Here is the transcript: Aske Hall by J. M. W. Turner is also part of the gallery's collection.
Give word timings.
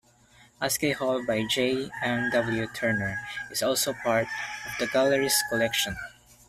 Aske 0.59 0.95
Hall 0.95 1.23
by 1.27 1.43
J. 1.45 1.91
M. 2.01 2.31
W. 2.31 2.67
Turner 2.73 3.19
is 3.51 3.61
also 3.61 3.93
part 3.93 4.25
of 4.65 4.71
the 4.79 4.87
gallery's 4.87 5.37
collection. 5.47 5.95